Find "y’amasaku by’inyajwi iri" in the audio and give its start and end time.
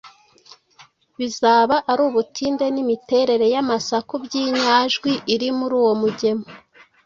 3.53-5.49